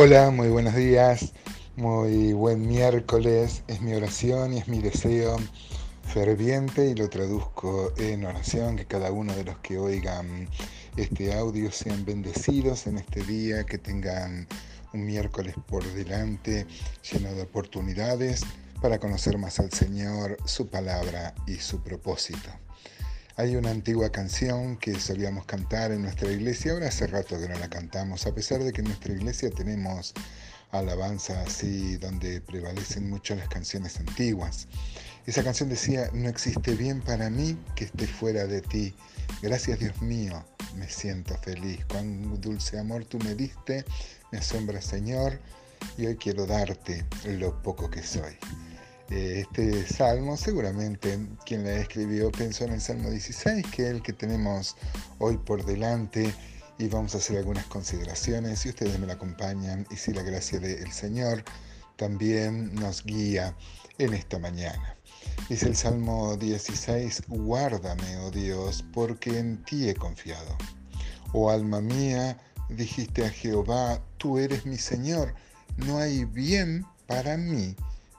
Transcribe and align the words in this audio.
Hola, 0.00 0.30
muy 0.30 0.46
buenos 0.46 0.76
días, 0.76 1.32
muy 1.74 2.32
buen 2.32 2.64
miércoles. 2.68 3.64
Es 3.66 3.80
mi 3.80 3.94
oración 3.94 4.52
y 4.52 4.58
es 4.58 4.68
mi 4.68 4.78
deseo 4.78 5.38
ferviente 6.04 6.86
y 6.86 6.94
lo 6.94 7.10
traduzco 7.10 7.92
en 7.96 8.24
oración, 8.24 8.76
que 8.76 8.86
cada 8.86 9.10
uno 9.10 9.34
de 9.34 9.42
los 9.42 9.58
que 9.58 9.76
oigan 9.76 10.48
este 10.96 11.34
audio 11.34 11.72
sean 11.72 12.04
bendecidos 12.04 12.86
en 12.86 12.98
este 12.98 13.24
día, 13.24 13.64
que 13.64 13.78
tengan 13.78 14.46
un 14.92 15.04
miércoles 15.04 15.56
por 15.66 15.84
delante 15.92 16.68
lleno 17.10 17.34
de 17.34 17.42
oportunidades 17.42 18.42
para 18.80 19.00
conocer 19.00 19.36
más 19.36 19.58
al 19.58 19.72
Señor, 19.72 20.36
su 20.44 20.68
palabra 20.68 21.34
y 21.48 21.56
su 21.56 21.82
propósito. 21.82 22.50
Hay 23.38 23.54
una 23.54 23.70
antigua 23.70 24.10
canción 24.10 24.76
que 24.76 24.98
solíamos 24.98 25.46
cantar 25.46 25.92
en 25.92 26.02
nuestra 26.02 26.28
iglesia, 26.28 26.72
ahora 26.72 26.88
hace 26.88 27.06
rato 27.06 27.38
que 27.38 27.48
no 27.48 27.56
la 27.56 27.70
cantamos, 27.70 28.26
a 28.26 28.34
pesar 28.34 28.64
de 28.64 28.72
que 28.72 28.80
en 28.80 28.88
nuestra 28.88 29.12
iglesia 29.12 29.48
tenemos 29.48 30.12
alabanza 30.72 31.40
así 31.42 31.96
donde 31.98 32.40
prevalecen 32.40 33.08
mucho 33.08 33.36
las 33.36 33.48
canciones 33.48 34.00
antiguas. 34.00 34.66
Esa 35.24 35.44
canción 35.44 35.68
decía, 35.68 36.10
no 36.12 36.28
existe 36.28 36.74
bien 36.74 37.00
para 37.00 37.30
mí 37.30 37.56
que 37.76 37.84
esté 37.84 38.08
fuera 38.08 38.44
de 38.48 38.60
ti. 38.60 38.92
Gracias 39.40 39.78
Dios 39.78 40.02
mío, 40.02 40.44
me 40.74 40.88
siento 40.88 41.38
feliz. 41.38 41.84
Cuán 41.84 42.40
dulce 42.40 42.76
amor 42.76 43.04
tú 43.04 43.20
me 43.20 43.36
diste, 43.36 43.84
me 44.32 44.38
asombra 44.38 44.82
Señor, 44.82 45.38
y 45.96 46.06
hoy 46.06 46.16
quiero 46.16 46.44
darte 46.44 47.06
lo 47.24 47.62
poco 47.62 47.88
que 47.88 48.02
soy. 48.02 48.36
Eh, 49.10 49.40
este 49.40 49.86
salmo, 49.86 50.36
seguramente 50.36 51.18
quien 51.46 51.64
la 51.64 51.72
escribió 51.76 52.30
pensó 52.30 52.64
en 52.64 52.74
el 52.74 52.80
Salmo 52.80 53.08
16, 53.08 53.66
que 53.68 53.84
es 53.84 53.88
el 53.88 54.02
que 54.02 54.12
tenemos 54.12 54.76
hoy 55.18 55.38
por 55.38 55.64
delante, 55.64 56.34
y 56.78 56.88
vamos 56.88 57.14
a 57.14 57.18
hacer 57.18 57.38
algunas 57.38 57.64
consideraciones, 57.66 58.60
si 58.60 58.68
ustedes 58.68 58.98
me 58.98 59.06
la 59.06 59.14
acompañan, 59.14 59.86
y 59.90 59.96
si 59.96 60.12
la 60.12 60.22
gracia 60.22 60.60
del 60.60 60.92
Señor 60.92 61.42
también 61.96 62.74
nos 62.74 63.02
guía 63.02 63.56
en 63.96 64.12
esta 64.12 64.38
mañana. 64.38 64.94
Dice 65.48 65.68
el 65.68 65.76
Salmo 65.76 66.36
16, 66.36 67.22
guárdame, 67.28 68.18
oh 68.18 68.30
Dios, 68.30 68.84
porque 68.92 69.38
en 69.38 69.64
ti 69.64 69.88
he 69.88 69.94
confiado. 69.94 70.54
Oh 71.32 71.50
alma 71.50 71.80
mía, 71.80 72.38
dijiste 72.68 73.24
a 73.24 73.30
Jehová, 73.30 74.02
tú 74.18 74.38
eres 74.38 74.66
mi 74.66 74.76
Señor, 74.76 75.34
no 75.78 75.98
hay 75.98 76.26
bien 76.26 76.84
para 77.06 77.38
mí 77.38 77.74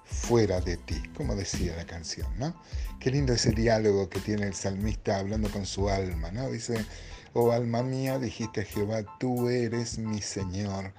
fuera 0.10 0.62
de 0.62 0.78
ti, 0.78 1.02
como 1.16 1.36
decía 1.36 1.76
la 1.76 1.86
canción, 1.86 2.28
¿no? 2.38 2.56
Qué 3.00 3.12
lindo 3.12 3.34
ese 3.34 3.52
diálogo 3.52 4.10
que 4.10 4.20
tiene 4.20 4.48
el 4.48 4.54
salmista 4.54 5.20
hablando 5.20 5.50
con 5.50 5.66
su 5.66 5.90
alma, 5.90 6.32
¿no? 6.32 6.50
Dice, 6.50 6.86
oh 7.34 7.52
alma 7.52 7.84
mía, 7.84 8.20
dijiste 8.20 8.62
a 8.62 8.66
Jehová, 8.66 9.04
tú 9.20 9.50
eres 9.50 9.98
mi 9.98 10.22
Señor, 10.22 10.94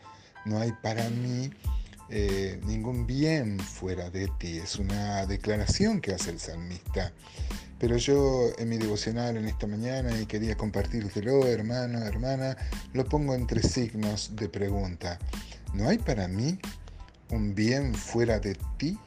no 0.45 0.59
hay 0.59 0.73
para 0.83 1.09
mí 1.11 1.51
eh, 2.13 2.61
ningún 2.65 3.07
bien 3.07 3.61
fuera 3.61 4.11
de 4.11 4.29
ti. 4.39 4.59
Es 4.59 4.77
una 4.77 5.27
declaración 5.27 6.01
que 6.01 6.13
hace 6.13 6.31
el 6.31 6.41
salmista. 6.41 7.13
Pero 7.79 7.97
yo 7.97 8.51
en 8.59 8.69
mi 8.69 8.79
devocional 8.79 9.37
en 9.37 9.47
esta 9.47 9.67
mañana 9.67 10.11
y 10.21 10.27
quería 10.27 10.57
compartírtelo, 10.57 11.47
hermano, 11.47 12.05
hermana, 12.05 12.57
lo 12.93 13.07
pongo 13.07 13.35
entre 13.35 13.63
signos 13.63 14.35
de 14.35 14.49
pregunta. 14.49 15.19
¿No 15.73 15.89
hay 15.89 15.99
para 15.99 16.27
mí 16.27 16.59
un 17.31 17.55
bien 17.55 17.95
fuera 17.95 18.39
de 18.39 18.57
ti? 18.79 18.99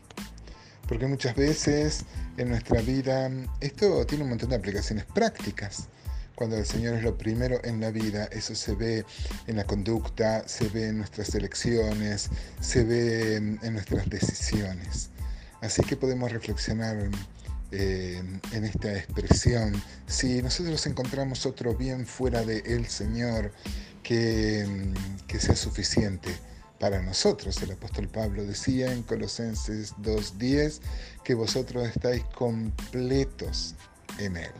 Porque 0.88 1.07
muchas 1.07 1.35
veces 1.35 2.05
en 2.38 2.49
nuestra 2.49 2.81
vida 2.81 3.30
esto 3.61 4.05
tiene 4.05 4.23
un 4.23 4.31
montón 4.31 4.49
de 4.49 4.55
aplicaciones 4.55 5.05
prácticas. 5.05 5.88
Cuando 6.35 6.57
el 6.57 6.65
Señor 6.65 6.95
es 6.95 7.03
lo 7.03 7.17
primero 7.17 7.63
en 7.63 7.80
la 7.80 7.91
vida, 7.91 8.25
eso 8.31 8.55
se 8.55 8.73
ve 8.73 9.05
en 9.47 9.55
la 9.55 9.65
conducta, 9.65 10.47
se 10.47 10.67
ve 10.69 10.88
en 10.88 10.97
nuestras 10.97 11.33
elecciones, 11.35 12.30
se 12.59 12.83
ve 12.83 13.36
en 13.36 13.73
nuestras 13.73 14.09
decisiones. 14.09 15.09
Así 15.61 15.81
que 15.83 15.95
podemos 15.95 16.31
reflexionar 16.31 17.09
eh, 17.75 18.21
en 18.52 18.65
esta 18.65 18.93
expresión. 18.95 19.73
Si 20.05 20.43
nosotros 20.43 20.86
encontramos 20.86 21.48
otro 21.48 21.73
bien 21.73 22.05
fuera 22.05 22.43
de 22.43 22.59
el 22.59 22.86
Señor 22.86 23.52
que, 24.03 24.67
que 25.25 25.39
sea 25.39 25.55
suficiente, 25.55 26.30
para 26.83 27.02
nosotros. 27.02 27.61
El 27.61 27.71
apóstol 27.71 28.10
Pablo 28.10 28.44
decía 28.44 28.92
en 28.92 29.04
Colosenses 29.04 29.95
2.10 30.02 30.82
que 31.23 31.33
vosotros 31.33 31.88
estáis 31.88 32.26
completos 32.36 33.76
en 34.20 34.36
Él. 34.36 34.52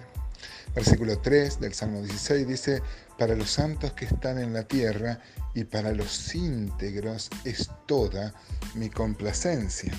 Versículo 0.74 1.20
3 1.20 1.60
del 1.60 1.74
Salmo 1.74 2.02
16 2.02 2.48
dice, 2.48 2.82
para 3.18 3.36
los 3.36 3.52
santos 3.52 3.92
que 3.92 4.06
están 4.06 4.40
en 4.40 4.54
la 4.54 4.64
tierra 4.64 5.20
y 5.54 5.66
para 5.66 5.92
los 5.92 6.34
íntegros 6.34 7.30
es 7.44 7.70
toda 7.88 8.34
mi 8.74 8.90
complacencia. 8.90 9.92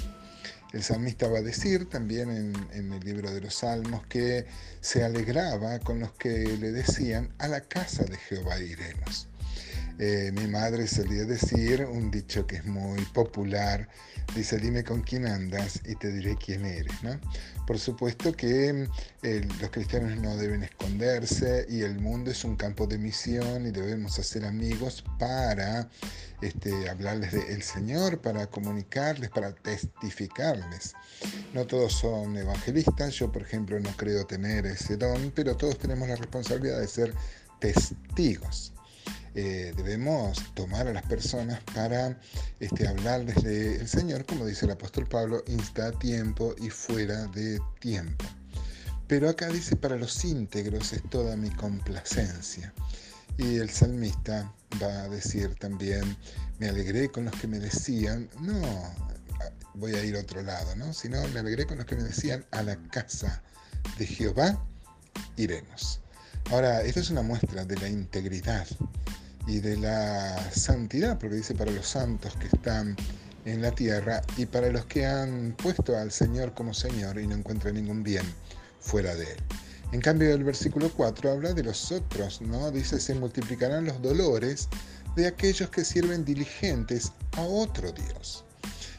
El 0.73 0.83
salmista 0.83 1.29
va 1.29 1.41
a 1.41 1.43
decir 1.43 1.91
también 1.91 2.57
en, 2.73 2.91
el 2.91 3.05
libro 3.05 3.31
de 3.33 3.43
los 3.43 3.57
Salmos 3.57 4.07
que 4.07 4.47
se 4.81 5.05
alegraba 5.05 5.79
con 5.81 6.01
los 6.01 6.13
que 6.13 6.31
le 6.31 6.73
decían, 6.73 7.35
a 7.39 7.49
la 7.49 7.61
casa 7.61 8.03
de 8.05 8.17
Jehová 8.17 8.59
iremos. 8.61 9.29
Eh, 9.99 10.33
mi 10.33 10.49
madre 10.49 10.89
solía 10.89 11.25
decir 11.25 11.87
un 11.87 12.11
dicho 12.11 12.47
que 12.47 12.57
es 12.57 12.65
muy 12.65 13.01
popular, 13.07 13.89
dice 14.35 14.59
dime 14.59 14.83
con 14.83 15.03
quién 15.03 15.27
andas 15.27 15.81
y 15.87 15.95
te 15.95 16.11
diré 16.11 16.37
quién 16.37 16.65
eres. 16.67 17.03
¿no? 17.03 17.21
Por 17.67 17.79
supuesto 17.79 18.33
que 18.33 18.89
eh, 19.23 19.49
los 19.61 19.71
cristianos 19.71 20.19
no 20.19 20.37
deben 20.37 20.65
esconderse 20.65 21.67
y 21.69 21.83
el 21.83 22.01
mundo 22.01 22.33
es 22.33 22.45
un 22.45 22.57
campo 22.57 22.87
de 22.87 22.99
misión 22.99 23.67
y 23.67 23.71
debemos 23.71 24.19
hacer 24.19 24.45
amigos 24.45 25.05
para 25.19 25.89
este, 26.41 26.91
hablarles 26.91 27.33
del 27.33 27.63
Señor, 27.63 28.21
para 28.21 28.49
comunicarles, 28.49 29.31
para 29.31 29.55
testificarles. 29.55 30.95
No 31.53 31.67
todos 31.67 31.93
son 31.93 32.37
evangelistas, 32.37 33.15
yo 33.15 33.31
por 33.31 33.43
ejemplo 33.43 33.79
no 33.79 33.91
creo 33.97 34.27
tener 34.27 34.67
ese 34.67 34.97
don, 34.97 35.33
pero 35.35 35.57
todos 35.57 35.79
tenemos 35.79 36.09
la 36.09 36.17
responsabilidad 36.17 36.81
de 36.81 36.89
ser 36.89 37.15
testigos. 37.61 38.73
Eh, 39.37 39.73
debemos 39.77 40.55
tomar 40.55 40.87
a 40.87 40.93
las 40.93 41.03
personas 41.07 41.61
para 41.75 42.17
este, 42.61 42.87
hablarles 42.87 43.43
del 43.43 43.89
Señor, 43.89 44.25
como 44.27 44.47
dice 44.47 44.67
el 44.67 44.73
apóstol 44.73 45.09
Pablo, 45.09 45.43
insta 45.49 45.89
a 45.89 45.93
tiempo 45.93 46.55
y 46.59 46.71
fuera 46.71 47.27
de 47.29 47.61
tiempo. 47.81 48.25
Pero 49.09 49.29
acá 49.29 49.49
dice, 49.49 49.75
para 49.75 49.97
los 49.97 50.25
íntegros 50.25 50.93
es 50.93 51.03
toda 51.11 51.37
mi 51.37 51.51
complacencia. 51.51 52.73
Y 53.37 53.57
el 53.57 53.71
salmista 53.71 54.53
va 54.81 55.03
a 55.03 55.09
decir 55.09 55.57
también, 55.57 56.17
me 56.61 56.69
alegré 56.69 57.09
con 57.09 57.25
los 57.25 57.35
que 57.35 57.49
me 57.49 57.59
decían, 57.59 58.31
no, 58.41 58.63
voy 59.75 59.95
a 59.95 60.05
ir 60.05 60.17
a 60.17 60.21
otro 60.21 60.43
lado, 60.43 60.77
¿no? 60.77 60.93
Sino 60.93 61.27
me 61.29 61.41
alegré 61.41 61.67
con 61.67 61.79
los 61.79 61.87
que 61.87 61.97
me 61.97 62.05
decían, 62.05 62.47
a 62.53 62.63
la 62.63 62.77
casa 62.91 63.43
de 63.99 64.07
Jehová 64.07 64.65
iremos. 65.37 66.01
Ahora, 66.51 66.83
esto 66.83 67.01
es 67.01 67.11
una 67.11 67.23
muestra 67.23 67.65
de 67.65 67.77
la 67.77 67.89
integridad 67.89 68.67
y 69.47 69.61
de 69.61 69.77
la 69.77 70.51
santidad, 70.53 71.19
porque 71.19 71.37
dice 71.37 71.55
para 71.55 71.71
los 71.71 71.87
santos 71.87 72.35
que 72.37 72.47
están 72.47 72.97
en 73.45 73.61
la 73.61 73.71
tierra 73.71 74.23
y 74.37 74.47
para 74.47 74.71
los 74.71 74.87
que 74.87 75.07
han 75.07 75.55
puesto 75.63 75.97
al 75.97 76.11
Señor 76.11 76.55
como 76.55 76.73
Señor 76.73 77.19
y 77.19 77.27
no 77.27 77.35
encuentran 77.35 77.75
ningún 77.75 78.03
bien 78.03 78.25
fuera 78.81 79.15
de 79.15 79.25
Él. 79.25 79.39
En 79.93 80.01
cambio, 80.01 80.33
el 80.35 80.45
versículo 80.45 80.91
4 80.91 81.31
habla 81.31 81.53
de 81.53 81.63
los 81.63 81.93
otros, 81.93 82.41
¿no? 82.41 82.71
Dice, 82.71 82.99
se 82.99 83.15
multiplicarán 83.15 83.85
los 83.85 84.01
dolores 84.03 84.69
de 85.15 85.27
aquellos 85.27 85.71
que 85.71 85.85
sirven 85.85 86.25
diligentes 86.25 87.13
a 87.37 87.43
otro 87.43 87.93
Dios. 87.93 88.45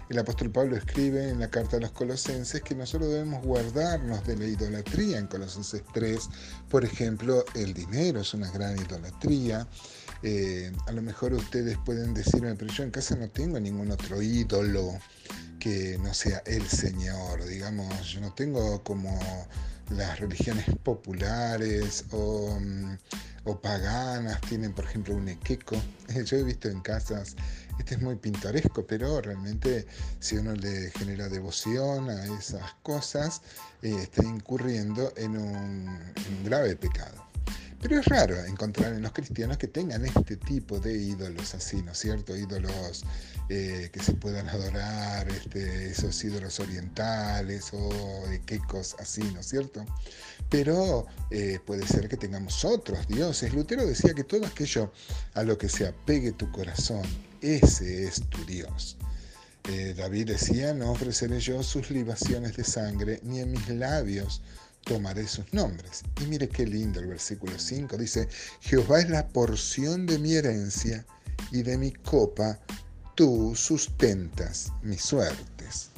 El 0.08 0.20
apóstol 0.20 0.52
Pablo 0.52 0.78
escribe 0.78 1.30
en 1.30 1.40
la 1.40 1.50
carta 1.50 1.78
a 1.78 1.80
los 1.80 1.92
colosenses 1.92 2.62
que 2.62 2.76
nosotros 2.76 3.10
debemos 3.10 3.44
guardarnos 3.44 4.26
de 4.28 4.38
la 4.38 4.46
idolatría. 4.46 5.18
En 5.18 5.26
Colosenses 5.26 5.82
3, 5.94 6.30
por 6.70 6.86
ejemplo, 6.86 7.44
el 7.56 7.74
dinero 7.74 8.22
es 8.22 8.34
una 8.36 8.52
gran 8.52 8.78
idolatría. 8.78 9.68
Eh, 10.28 10.72
a 10.88 10.92
lo 10.92 11.04
mejor 11.04 11.34
ustedes 11.34 11.78
pueden 11.86 12.16
decirme, 12.16 12.56
pero 12.56 12.74
yo 12.74 12.84
en 12.84 12.90
casa 12.90 13.16
no 13.16 13.30
tengo 13.30 13.60
ningún 13.60 13.92
otro 13.92 14.24
ídolo 14.24 14.98
que 15.60 16.00
no 16.00 16.16
sea 16.16 16.42
el 16.48 16.68
Señor. 16.68 17.46
Digamos, 17.46 18.08
yo 18.08 18.22
no 18.22 18.34
tengo 18.34 18.84
como 18.84 19.20
las 19.92 20.20
religiones 20.20 20.66
populares 20.82 22.06
o, 22.10 22.58
mm, 22.60 22.98
paganas 23.62 24.42
tienen, 24.42 24.74
por 24.74 24.86
ejemplo, 24.86 25.16
un 25.16 25.30
equeco. 25.30 25.76
Yo 26.26 26.38
he 26.38 26.44
visto 26.44 26.70
en 26.70 26.82
casas 26.82 27.36
este 27.78 27.96
es 27.96 28.02
muy 28.02 28.16
pintoresco, 28.16 28.86
pero 28.88 29.22
realmente 29.22 29.86
si 30.20 30.38
uno 30.38 30.54
le 30.54 30.92
genera 30.92 31.30
devoción 31.30 32.10
a 32.10 32.26
esas 32.38 32.74
cosas, 32.82 33.42
eh, 33.82 33.96
está 34.02 34.24
incurriendo 34.24 35.14
en 35.18 35.38
un, 35.38 36.00
grave 36.44 36.76
pecado. 36.76 37.26
Pero 37.82 38.00
es 38.00 38.06
raro 38.06 38.44
encontrar 38.46 38.94
en 38.94 39.02
los 39.02 39.12
cristianos 39.12 39.58
que 39.58 39.68
tengan 39.68 40.06
este 40.06 40.38
tipo 40.38 40.80
de 40.80 40.94
ídolos 40.94 41.54
así, 41.54 41.82
¿no 41.84 41.92
es 41.92 42.00
cierto? 42.00 42.36
Ídolos 42.36 43.04
eh, 43.50 43.90
que 43.94 44.00
se 44.02 44.14
puedan 44.14 44.50
adorar, 44.50 45.30
este, 45.30 45.92
esos 45.92 46.24
ídolos 46.24 46.60
orientales 46.60 47.70
o 47.74 48.28
de 48.28 48.42
quecos 48.42 48.96
así, 49.00 49.22
¿no 49.34 49.42
es 49.42 49.48
cierto? 49.48 49.86
Pero 50.50 51.06
eh, 51.30 51.60
puede 51.66 51.86
ser 51.86 52.08
que 52.08 52.18
tengamos 52.18 52.66
otros 52.66 53.08
dioses. 53.08 53.54
Lutero 53.54 53.86
decía 53.86 54.14
que 54.14 54.24
todo 54.24 54.46
aquello 54.46 54.92
a 55.36 55.44
lo 55.44 55.58
que 55.58 55.70
se 55.70 55.88
apegue 55.88 56.32
tu 56.32 56.52
corazón, 56.52 57.04
ese 57.42 58.06
es 58.06 58.22
tu 58.30 58.44
Dios. 58.46 58.98
Eh, 59.70 59.96
David 59.98 60.28
decía, 60.28 60.74
no 60.74 60.92
ofreceré 60.92 61.40
yo 61.40 61.64
sus 61.64 61.90
libaciones 61.90 62.56
de 62.56 62.64
sangre, 62.64 63.20
ni 63.24 63.40
en 63.40 63.52
mis 63.52 63.68
labios 63.70 64.42
tomaré 64.86 65.28
sus 65.28 65.52
nombres. 65.54 66.04
Y 66.22 66.28
mire 66.28 66.48
qué 66.48 66.66
lindo 66.66 67.00
el 67.00 67.08
versículo 67.08 67.60
5, 67.60 67.98
dice, 67.98 68.30
Jehová 68.62 69.02
es 69.02 69.10
la 69.10 69.28
porción 69.28 70.06
de 70.06 70.18
mi 70.18 70.36
herencia 70.36 71.06
y 71.52 71.64
de 71.64 71.78
mi 71.78 71.92
copa 71.92 72.60
tú 73.16 73.54
sustentas 73.56 74.72
mis 74.82 75.02
suertes. 75.02 75.90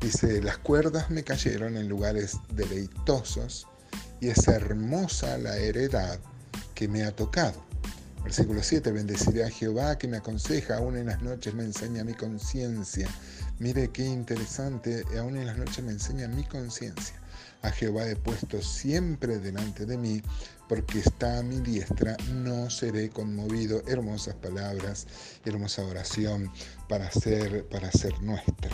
Dice, 0.00 0.42
las 0.42 0.58
cuerdas 0.58 1.10
me 1.10 1.24
cayeron 1.24 1.76
en 1.76 1.88
lugares 1.88 2.36
deleitosos 2.50 3.66
y 4.20 4.28
es 4.28 4.46
hermosa 4.48 5.38
la 5.38 5.56
heredad 5.56 6.18
que 6.74 6.88
me 6.88 7.04
ha 7.04 7.12
tocado. 7.14 7.64
Versículo 8.22 8.62
7, 8.62 8.90
bendeciré 8.90 9.44
a 9.44 9.50
Jehová 9.50 9.96
que 9.98 10.08
me 10.08 10.16
aconseja, 10.16 10.78
aún 10.78 10.96
en 10.96 11.06
las 11.06 11.22
noches 11.22 11.54
me 11.54 11.62
enseña 11.62 12.02
mi 12.02 12.14
conciencia. 12.14 13.08
Mire 13.60 13.88
qué 13.88 14.04
interesante, 14.04 15.04
aún 15.18 15.36
en 15.36 15.46
las 15.46 15.56
noches 15.56 15.82
me 15.84 15.92
enseña 15.92 16.26
mi 16.26 16.44
conciencia. 16.44 17.14
Jehová 17.72 18.08
he 18.08 18.16
puesto 18.16 18.62
siempre 18.62 19.38
delante 19.38 19.86
de 19.86 19.96
mí, 19.96 20.22
porque 20.68 21.00
está 21.00 21.38
a 21.38 21.42
mi 21.42 21.60
diestra, 21.60 22.16
no 22.32 22.70
seré 22.70 23.10
conmovido. 23.10 23.82
Hermosas 23.86 24.34
palabras, 24.36 25.06
hermosa 25.44 25.84
oración 25.84 26.50
para 26.88 27.10
ser, 27.10 27.66
para 27.68 27.90
ser 27.92 28.20
nuestra. 28.22 28.70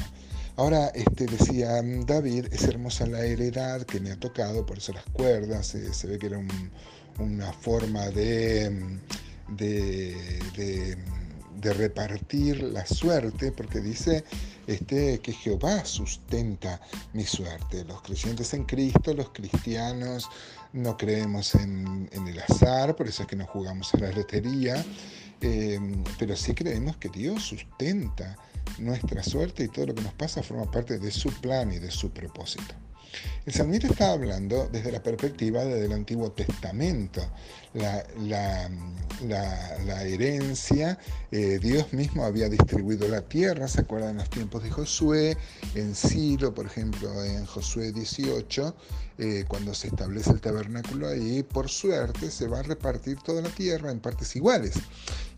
Ahora, 0.57 0.89
este, 0.89 1.27
decía 1.27 1.81
David, 2.07 2.47
es 2.53 2.65
hermosa 2.65 3.07
la 3.07 3.25
heredad 3.25 3.83
que 3.83 4.01
me 4.01 4.13
ha 4.13 4.17
tocado, 4.21 4.67
por 4.67 4.79
eso 4.79 4.93
las 4.93 5.05
cuerdas, 5.05 5.75
eh, 5.75 5.93
se 5.95 6.07
ve 6.07 6.19
que 6.19 6.27
era 6.27 6.41
una 7.19 7.53
forma 7.53 8.09
de 8.11 9.01
de 11.63 11.73
repartir 11.73 12.63
la 12.63 12.85
suerte, 12.85 13.53
porque 13.53 13.81
dice 13.81 14.25
este, 14.67 15.21
que 15.21 15.33
Jehová 15.33 15.85
sustenta 15.85 16.81
mi 17.13 17.25
suerte. 17.25 17.85
Los 17.85 18.03
creyentes 18.03 18.55
en 18.55 18.65
Cristo, 18.65 19.15
los 19.15 19.31
cristianos, 19.31 20.29
no 20.73 20.97
creemos 20.97 21.55
en, 21.55 22.09
el 22.13 22.39
azar, 22.41 22.97
por 22.97 23.09
eso 23.09 23.23
es 23.23 23.29
que 23.29 23.37
no 23.37 23.47
jugamos 23.47 23.93
a 23.95 23.99
la 23.99 24.13
lotería, 24.13 24.85
em, 25.41 26.03
pero 26.19 26.37
sí 26.37 26.55
creemos 26.55 26.97
que 26.97 27.09
Dios 27.09 27.43
sustenta 27.43 28.37
nuestra 28.79 29.23
suerte 29.23 29.65
y 29.65 29.69
todo 29.69 29.87
lo 29.87 29.95
que 29.95 30.03
nos 30.03 30.15
pasa 30.15 30.43
forma 30.43 30.71
parte 30.71 30.99
de 30.99 31.11
su 31.11 31.31
plan 31.41 31.73
y 31.73 31.79
de 31.79 31.91
su 31.91 32.11
propósito. 32.11 32.75
El 33.45 33.53
salmista 33.53 33.89
está 33.89 34.13
hablando 34.13 34.69
desde 34.71 34.93
la 34.93 35.03
perspectiva 35.03 35.65
del 35.65 35.93
Antiguo 35.93 36.31
Testamento, 36.31 37.23
la, 37.75 38.05
herencia, 40.05 40.99
eh, 41.31 41.59
Dios 41.61 41.93
mismo 41.93 42.25
había 42.25 42.49
distribuido 42.49 43.09
la 43.09 43.23
tierra, 43.23 43.67
¿se 43.67 43.81
acuerdan 43.81 44.17
los 44.19 44.31
tiempos 44.31 44.63
de 44.63 44.71
Josué? 44.71 45.37
En 45.75 45.95
Silo, 45.95 46.55
por 46.55 46.67
ejemplo, 46.67 47.25
en 47.25 47.45
Josué 47.47 47.93
18, 47.93 48.77
eh, 49.19 49.45
cuando 49.49 49.75
se 49.75 49.89
establece 49.89 50.31
el 50.31 50.41
tabernáculo 50.41 51.09
ahí, 51.09 51.43
por 51.43 51.69
suerte 51.69 52.31
se 52.31 52.47
va 52.47 52.61
a 52.61 52.63
repartir 52.63 53.19
toda 53.25 53.43
la 53.43 53.51
tierra 53.51 53.91
en 53.91 54.01
partes 54.01 54.37
iguales. 54.37 54.75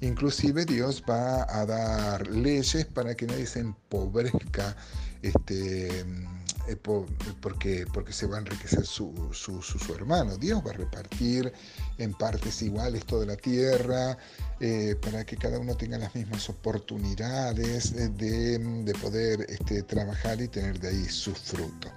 Inclusive 0.01 0.65
Dios 0.65 1.03
va 1.09 1.47
a 1.49 1.65
dar 1.67 2.27
leyes 2.29 2.85
para 2.87 3.15
que 3.15 3.27
nadie 3.27 3.47
se 3.47 3.61
empobrezca 3.61 4.77
este, 5.23 6.05
eh, 6.67 6.77
porque, 6.77 7.85
porque 7.93 8.13
se 8.13 8.27
va 8.27 8.37
a 8.37 8.41
enriquecer 8.41 8.87
su, 8.87 9.13
su, 9.33 9.95
hermano. 9.95 10.39
Dios 10.39 10.63
va 10.67 10.71
a 10.71 10.75
repartir 10.75 11.53
en 11.99 12.15
partes 12.15 12.63
iguales 12.63 13.05
toda 13.05 13.27
la 13.27 13.37
tierra 13.37 14.17
eh, 14.61 14.97
para 15.01 15.27
que 15.27 15.37
cada 15.37 15.59
uno 15.59 15.77
tenga 15.77 15.99
las 15.99 16.15
mismas 16.15 16.49
oportunidades 16.49 17.93
eh, 17.93 18.09
de, 18.09 18.95
poder 18.95 19.45
este, 19.49 19.83
trabajar 19.83 20.41
y 20.41 20.49
tener 20.49 20.81
de 20.81 20.89
ahí 20.89 21.05
su 21.05 21.35
fruto. 21.35 21.89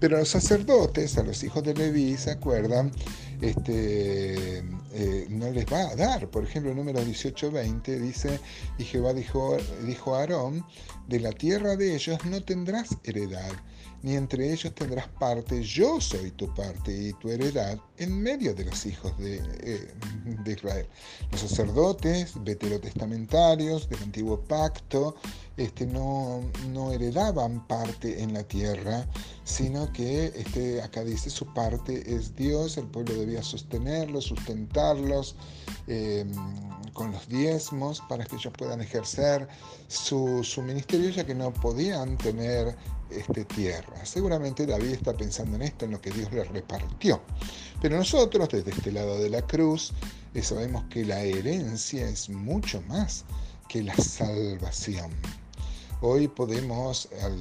Pero 0.00 0.16
a 0.16 0.20
los 0.20 0.30
sacerdotes, 0.30 1.18
a 1.18 1.22
los 1.22 1.42
hijos 1.42 1.62
de 1.62 1.74
Leví, 1.74 2.16
¿se 2.16 2.30
acuerdan? 2.30 2.92
Este, 3.42 4.64
no 5.28 5.50
les 5.50 5.66
va 5.66 5.90
a 5.90 5.96
dar. 5.96 6.28
Por 6.30 6.44
ejemplo, 6.44 6.70
el 6.70 6.76
número 6.78 7.00
18-20 7.02 8.00
dice, 8.00 8.40
y 8.78 8.84
Jehová 8.84 9.12
dijo, 9.12 9.58
dijo 9.84 10.14
a 10.14 10.20
Aarón, 10.20 10.64
de 11.08 11.20
la 11.20 11.32
tierra 11.32 11.76
de 11.76 11.94
ellos 11.94 12.24
no 12.24 12.42
tendrás 12.42 12.96
heredad 13.04 13.52
ni 14.04 14.16
entre 14.16 14.52
ellos 14.52 14.74
tendrás 14.74 15.08
parte, 15.08 15.62
yo 15.62 15.98
soy 15.98 16.30
tu 16.32 16.52
parte 16.52 16.92
y 16.92 17.14
tu 17.14 17.30
heredad 17.30 17.78
en 17.96 18.22
medio 18.22 18.54
de 18.54 18.66
los 18.66 18.84
hijos 18.84 19.16
de, 19.16 19.40
eh, 19.60 19.94
Israel. 20.46 20.86
Los 21.32 21.40
sacerdotes 21.40 22.34
veterotestamentarios 22.44 23.88
del 23.88 24.02
antiguo 24.02 24.38
pacto 24.40 25.14
este, 25.56 25.86
no, 25.86 26.42
no, 26.68 26.92
heredaban 26.92 27.66
parte 27.66 28.22
en 28.22 28.34
la 28.34 28.42
tierra, 28.42 29.06
sino 29.44 29.90
que 29.94 30.26
este, 30.36 30.82
acá 30.82 31.02
dice 31.02 31.30
su 31.30 31.46
parte 31.54 32.14
es 32.14 32.36
Dios, 32.36 32.76
el 32.76 32.88
pueblo 32.88 33.14
debía 33.14 33.42
sostenerlos, 33.42 34.24
sustentarlos 34.24 35.34
em, 35.86 36.30
con 36.92 37.10
los 37.10 37.26
diezmos 37.26 38.02
para 38.06 38.24
que 38.26 38.36
ellos 38.36 38.52
puedan 38.58 38.82
ejercer 38.82 39.48
su, 39.88 40.44
su 40.44 40.60
ministerio, 40.60 41.08
ya 41.08 41.24
que 41.24 41.34
no 41.34 41.54
podían 41.54 42.18
tener 42.18 42.76
este, 43.20 43.44
tierra. 43.44 44.04
Seguramente 44.04 44.66
David 44.66 44.92
está 44.92 45.12
pensando 45.14 45.56
en 45.56 45.62
esto, 45.62 45.84
en 45.84 45.92
lo 45.92 46.00
que 46.00 46.10
Dios 46.10 46.32
le 46.32 46.44
repartió. 46.44 47.22
Pero 47.80 47.96
nosotros, 47.96 48.48
desde 48.48 48.70
este 48.70 48.92
lado 48.92 49.18
de 49.18 49.30
la 49.30 49.42
cruz, 49.42 49.92
eh, 50.34 50.42
sabemos 50.42 50.84
que 50.90 51.04
la 51.04 51.22
herencia 51.22 52.08
es 52.08 52.28
mucho 52.28 52.82
más 52.82 53.24
que 53.68 53.82
la 53.82 53.94
salvación. 53.94 55.10
Hoy 56.00 56.28
podemos, 56.28 57.08
al 57.22 57.38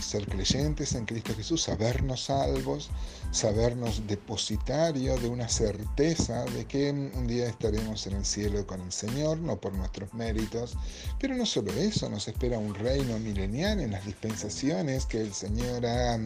ser 0.00 0.26
creyentes 0.26 0.94
en 0.94 1.04
Cristo 1.04 1.34
Jesús, 1.34 1.62
sabernos 1.62 2.24
salvos, 2.24 2.90
sabernos 3.32 4.06
depositario 4.06 5.16
de 5.18 5.28
una 5.28 5.48
certeza 5.48 6.44
de 6.44 6.64
que 6.66 6.90
un 6.90 7.26
día 7.26 7.48
estaremos 7.48 8.06
en 8.06 8.14
el 8.14 8.24
cielo 8.24 8.66
con 8.66 8.80
el 8.82 8.92
Señor, 8.92 9.38
no 9.38 9.60
por 9.60 9.72
nuestros 9.72 10.14
méritos, 10.14 10.76
pero 11.18 11.34
no 11.34 11.44
solo 11.44 11.72
eso, 11.72 12.08
nos 12.08 12.28
espera 12.28 12.58
un 12.58 12.74
reino 12.74 13.18
milenial 13.18 13.80
en 13.80 13.90
las 13.90 14.04
dispensaciones 14.04 15.06
que 15.06 15.20
el 15.20 15.34
Señor 15.34 15.84
ha 15.84 16.18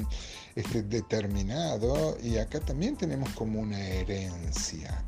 este, 0.56 0.82
determinado 0.82 2.19
y 2.22 2.36
acá 2.36 2.60
también 2.60 2.96
tenemos 2.96 3.31
como 3.31 3.60
una 3.60 3.78
herencia. 3.78 5.05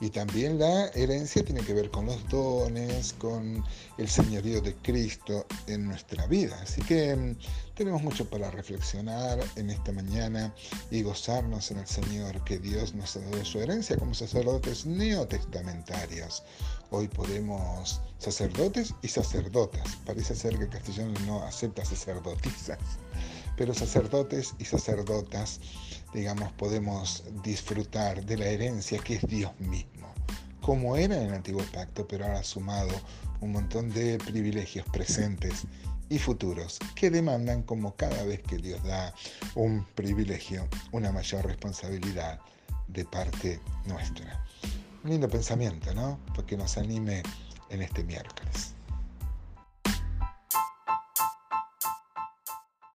Y 0.00 0.08
también 0.08 0.58
la 0.58 0.86
herencia 0.88 1.44
tiene 1.44 1.60
que 1.60 1.74
ver 1.74 1.90
con 1.90 2.06
los 2.06 2.26
dones, 2.28 3.14
con 3.18 3.62
el 3.98 4.08
señorío 4.08 4.62
de 4.62 4.74
Cristo 4.76 5.46
en 5.66 5.86
nuestra 5.86 6.26
vida. 6.26 6.58
Así 6.62 6.80
que 6.82 7.14
mm, 7.14 7.36
tenemos 7.74 8.02
mucho 8.02 8.28
para 8.28 8.50
reflexionar 8.50 9.38
en 9.56 9.68
esta 9.68 9.92
mañana 9.92 10.54
y 10.90 11.02
gozarnos 11.02 11.70
en 11.70 11.78
el 11.78 11.86
Señor 11.86 12.42
que 12.44 12.58
Dios 12.58 12.94
nos 12.94 13.16
ha 13.16 13.20
dado 13.20 13.44
su 13.44 13.60
herencia 13.60 13.96
como 13.98 14.14
sacerdotes 14.14 14.86
neotestamentarios. 14.86 16.42
Hoy 16.90 17.06
podemos 17.08 18.00
sacerdotes 18.18 18.94
y 19.02 19.08
sacerdotas. 19.08 19.96
Parece 20.04 20.34
ser 20.34 20.58
que 20.58 20.64
el 20.64 21.26
no 21.26 21.42
acepta 21.44 21.84
sacerdotisas, 21.84 22.78
pero 23.60 23.74
sacerdotes 23.74 24.54
y 24.58 24.64
sacerdotas 24.64 25.60
digamos, 26.14 26.50
podemos 26.52 27.22
disfrutar 27.44 28.24
de 28.24 28.38
la 28.38 28.46
herencia 28.46 28.98
que 29.00 29.16
es 29.16 29.26
Dios 29.26 29.52
mismo, 29.60 30.14
como 30.62 30.96
era 30.96 31.14
en 31.14 31.28
el 31.28 31.34
antiguo 31.34 31.62
pacto, 31.70 32.08
pero 32.08 32.24
ahora 32.24 32.42
sumado 32.42 32.88
un 33.42 33.52
montón 33.52 33.90
de 33.90 34.16
privilegios 34.16 34.86
presentes 34.86 35.66
y 36.08 36.18
futuros 36.18 36.78
que 36.94 37.10
demandan 37.10 37.62
como 37.62 37.94
cada 37.96 38.24
vez 38.24 38.40
que 38.40 38.56
Dios 38.56 38.82
da 38.82 39.14
un 39.54 39.84
privilegio, 39.94 40.66
una 40.92 41.12
mayor 41.12 41.44
responsabilidad 41.44 42.40
de 42.88 43.04
parte 43.04 43.60
nuestra. 43.84 44.42
Un 45.04 45.10
lindo 45.10 45.28
pensamiento, 45.28 45.92
¿no? 45.92 46.18
Porque 46.34 46.56
nos 46.56 46.78
anime 46.78 47.22
en 47.68 47.82
este 47.82 48.04
miércoles. 48.04 48.72